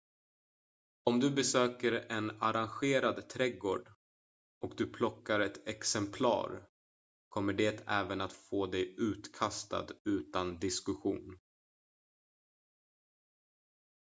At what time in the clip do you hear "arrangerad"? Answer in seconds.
2.41-3.29